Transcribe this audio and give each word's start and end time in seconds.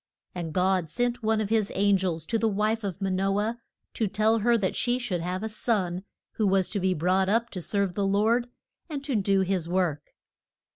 And 0.33 0.51
God 0.51 0.89
sent 0.89 1.21
one 1.21 1.39
of 1.39 1.49
his 1.51 1.69
an 1.75 1.95
gels 1.95 2.25
to 2.25 2.39
the 2.39 2.47
wife 2.47 2.83
of 2.83 3.03
Ma 3.03 3.09
no 3.09 3.39
ah 3.39 3.53
to 3.93 4.07
tell 4.07 4.39
her 4.39 4.57
that 4.57 4.75
she 4.75 4.97
should 4.97 5.21
have 5.21 5.43
a 5.43 5.47
son 5.47 6.05
who 6.31 6.47
was 6.47 6.69
to 6.69 6.79
be 6.79 6.95
brought 6.95 7.29
up 7.29 7.51
to 7.51 7.61
serve 7.61 7.93
the 7.93 8.07
Lord, 8.07 8.49
and 8.89 9.03
to 9.03 9.15
do 9.15 9.41
his 9.41 9.69
work. 9.69 10.15